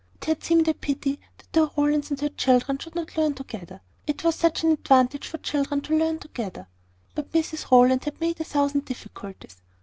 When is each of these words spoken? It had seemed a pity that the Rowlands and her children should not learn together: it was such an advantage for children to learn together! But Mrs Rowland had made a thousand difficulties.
It 0.15 0.25
had 0.25 0.43
seemed 0.43 0.67
a 0.67 0.73
pity 0.73 1.19
that 1.37 1.51
the 1.53 1.69
Rowlands 1.77 2.09
and 2.09 2.19
her 2.21 2.29
children 2.29 2.79
should 2.79 2.95
not 2.95 3.15
learn 3.15 3.35
together: 3.35 3.81
it 4.07 4.23
was 4.23 4.33
such 4.33 4.63
an 4.63 4.71
advantage 4.71 5.27
for 5.27 5.37
children 5.37 5.79
to 5.81 5.95
learn 5.95 6.17
together! 6.17 6.67
But 7.13 7.33
Mrs 7.33 7.69
Rowland 7.69 8.05
had 8.05 8.19
made 8.19 8.39
a 8.41 8.43
thousand 8.43 8.85
difficulties. 8.85 9.57